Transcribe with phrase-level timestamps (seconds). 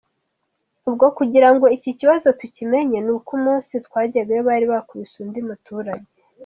[0.89, 6.11] Ubwo kugira ngo iki kibazo tukimenye, ni uko umunsi twajyagayo bari bakubise undi muturage».